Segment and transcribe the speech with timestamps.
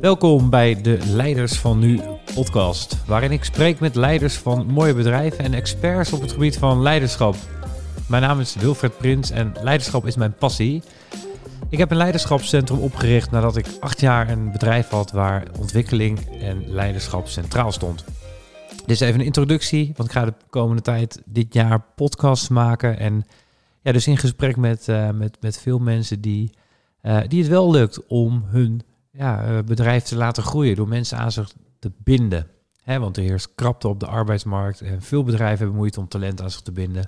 [0.00, 2.00] Welkom bij de Leiders van Nu
[2.34, 6.82] podcast, waarin ik spreek met leiders van mooie bedrijven en experts op het gebied van
[6.82, 7.34] leiderschap.
[8.08, 10.82] Mijn naam is Wilfred Prins en leiderschap is mijn passie.
[11.68, 16.64] Ik heb een leiderschapscentrum opgericht nadat ik acht jaar een bedrijf had waar ontwikkeling en
[16.66, 18.04] leiderschap centraal stond.
[18.68, 22.98] Dit is even een introductie, want ik ga de komende tijd dit jaar podcasts maken
[22.98, 23.24] en
[23.82, 26.50] ja, dus in gesprek met, uh, met, met veel mensen die,
[27.02, 28.82] uh, die het wel lukt om hun
[29.18, 32.46] ja, eh, bedrijf te laten groeien door mensen aan zich te binden.
[32.82, 36.42] He, want er heerst krapte op de arbeidsmarkt en veel bedrijven hebben moeite om talent
[36.42, 37.02] aan zich te binden.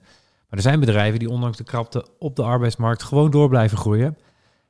[0.48, 4.16] Maar er zijn bedrijven die ondanks de krapte op de arbeidsmarkt gewoon door blijven groeien.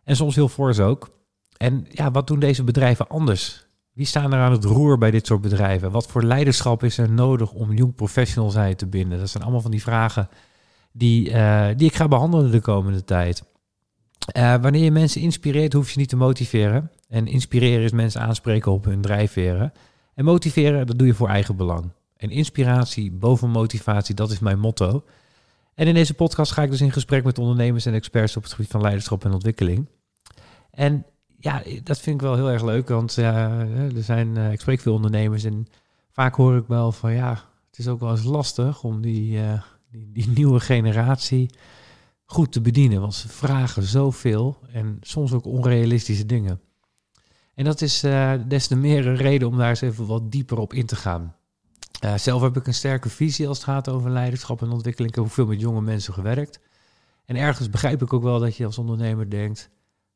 [0.04, 1.10] En soms heel fors ook.
[1.56, 3.66] En ja, wat doen deze bedrijven anders?
[3.92, 5.90] Wie staan er aan het roer bij dit soort bedrijven?
[5.90, 9.18] Wat voor leiderschap is er nodig om jong professionals aan te binden?
[9.18, 10.28] Dat zijn allemaal van die vragen
[10.92, 13.42] die, uh, die ik ga behandelen de komende tijd.
[14.36, 16.90] Uh, wanneer je mensen inspireert, hoef je niet te motiveren.
[17.08, 19.72] En inspireren is mensen aanspreken op hun drijfveren.
[20.14, 21.92] En motiveren, dat doe je voor eigen belang.
[22.16, 25.04] En inspiratie boven motivatie, dat is mijn motto.
[25.74, 28.52] En in deze podcast ga ik dus in gesprek met ondernemers en experts op het
[28.52, 29.88] gebied van leiderschap en ontwikkeling.
[30.70, 31.06] En
[31.38, 33.26] ja, dat vind ik wel heel erg leuk, want uh,
[33.96, 35.66] er zijn, uh, ik spreek veel ondernemers en
[36.10, 37.30] vaak hoor ik wel van ja,
[37.70, 39.40] het is ook wel eens lastig om die,
[39.90, 41.50] die, die, nieuwe generatie
[42.30, 46.60] goed te bedienen, want ze vragen zoveel en soms ook onrealistische dingen.
[47.54, 50.58] En dat is uh, des te meer een reden om daar eens even wat dieper
[50.58, 51.36] op in te gaan.
[52.04, 55.12] Uh, zelf heb ik een sterke visie als het gaat over leiderschap en ontwikkeling.
[55.12, 56.60] Ik heb veel met jonge mensen gewerkt.
[57.24, 59.70] En ergens begrijp ik ook wel dat je als ondernemer denkt,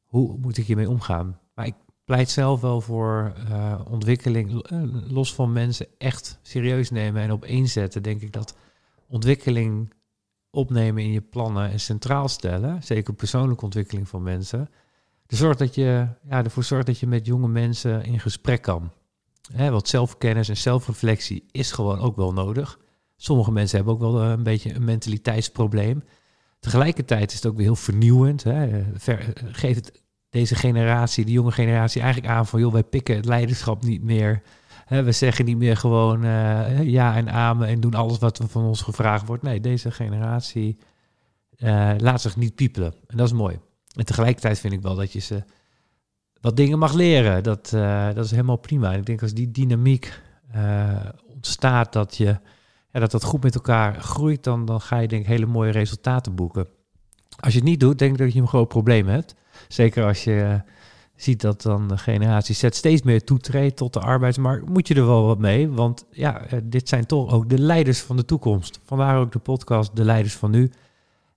[0.05, 1.39] hoe moet ik hiermee omgaan?
[1.55, 4.65] Maar ik pleit zelf wel voor uh, ontwikkeling,
[5.09, 7.67] los van mensen echt serieus nemen en op één.
[8.03, 8.57] Denk ik dat
[9.09, 9.93] ontwikkeling
[10.55, 14.69] opnemen in je plannen en centraal stellen, zeker persoonlijke ontwikkeling van mensen,
[15.27, 18.91] zorgt dat je, ja, ervoor zorgt dat je met jonge mensen in gesprek kan.
[19.53, 22.79] Hè, want zelfkennis en zelfreflectie is gewoon ook wel nodig.
[23.17, 26.05] Sommige mensen hebben ook wel een beetje een mentaliteitsprobleem.
[26.61, 28.43] Tegelijkertijd is het ook weer heel vernieuwend.
[28.43, 28.85] Hè.
[28.95, 30.03] Ver, geeft het
[30.35, 32.61] deze generatie, die jonge generatie, eigenlijk aan van...
[32.61, 34.43] joh, wij pikken het leiderschap niet meer.
[34.89, 38.83] We zeggen niet meer gewoon uh, ja en amen en doen alles wat van ons
[38.83, 39.43] gevraagd wordt.
[39.43, 40.79] Nee, deze generatie
[41.59, 42.95] uh, laat zich niet piepelen.
[43.07, 43.59] En dat is mooi.
[43.97, 45.43] En tegelijkertijd vind ik wel dat je ze
[46.41, 47.43] wat dingen mag leren.
[47.43, 48.93] Dat, uh, dat is helemaal prima.
[48.93, 50.21] En ik denk als die dynamiek
[51.35, 52.39] ontstaat, dat, je,
[52.91, 55.73] ja, dat dat goed met elkaar groeit, dan, dan ga je denk ik hele mooie
[55.73, 56.67] resultaten boeken.
[57.41, 59.35] Als je het niet doet, denk ik dat je een groot probleem hebt.
[59.69, 60.55] Zeker als je uh,
[61.17, 65.07] ziet dat dan de generatie Z steeds meer toetreedt tot de arbeidsmarkt, moet je er
[65.07, 65.69] wel wat mee.
[65.69, 68.81] Want ja, dit zijn toch ook de leiders van de toekomst.
[68.85, 70.73] Vandaar ook de podcast De Leiders van Nu.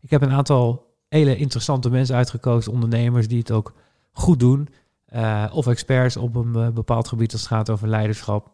[0.01, 3.73] Ik heb een aantal hele interessante mensen uitgekozen, ondernemers die het ook
[4.11, 4.67] goed doen.
[5.13, 8.51] Uh, of experts op een uh, bepaald gebied als het gaat over leiderschap.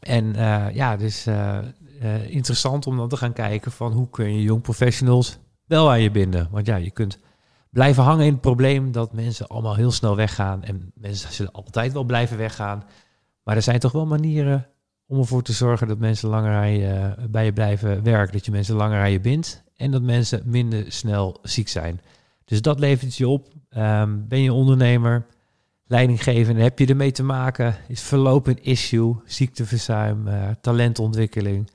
[0.00, 1.26] En uh, ja, dus
[2.26, 6.10] interessant om dan te gaan kijken van hoe kun je jong professionals wel aan je
[6.10, 6.48] binden.
[6.50, 7.18] Want ja, je kunt
[7.72, 10.62] blijven hangen in het probleem dat mensen allemaal heel snel weggaan.
[10.62, 12.84] En mensen zullen altijd wel blijven weggaan.
[13.44, 14.66] Maar er zijn toch wel manieren
[15.06, 18.32] om ervoor te zorgen dat mensen langer je, bij je blijven werken.
[18.32, 22.00] Dat je mensen langer aan je bindt en dat mensen minder snel ziek zijn.
[22.44, 23.48] Dus dat levert je op.
[23.76, 25.26] Um, ben je ondernemer,
[25.86, 27.76] leidinggevende, heb je ermee te maken?
[27.88, 31.70] Is verloop een issue, ziekteverzuim, uh, talentontwikkeling?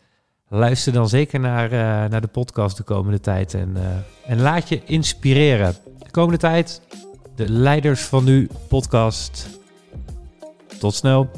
[0.50, 4.70] Luister dan zeker naar, uh, naar de podcast de komende tijd en, uh, en laat
[4.70, 5.76] je inspireren.
[6.00, 6.82] De komende tijd,
[7.36, 9.48] de Leiders van Nu podcast.
[10.80, 11.30] Tot snel.